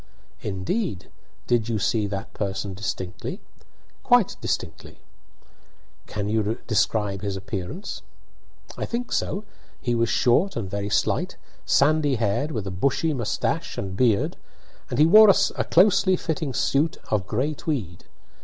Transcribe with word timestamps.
"Indeed! 0.41 1.11
Did 1.45 1.69
you 1.69 1.77
see 1.77 2.07
that 2.07 2.33
person 2.33 2.73
distinctly?" 2.73 3.39
"Quite 4.01 4.35
distinctly." 4.41 4.97
"Can 6.07 6.27
you 6.27 6.57
describe 6.65 7.21
his 7.21 7.37
appearance?" 7.37 8.01
"I 8.75 8.85
think 8.85 9.11
so. 9.11 9.43
He 9.79 9.93
was 9.93 10.09
short 10.09 10.55
and 10.55 10.67
very 10.67 10.89
slight, 10.89 11.35
sandy 11.67 12.15
haired, 12.15 12.49
with 12.49 12.65
a 12.65 12.71
bushy 12.71 13.13
moustache 13.13 13.77
and 13.77 13.95
beard, 13.95 14.37
and 14.89 14.97
he 14.97 15.05
wore 15.05 15.29
a 15.29 15.65
closely 15.65 16.15
fitting 16.15 16.51
suit 16.55 16.97
of 17.11 17.27
gray 17.27 17.53
tweed. 17.53 18.05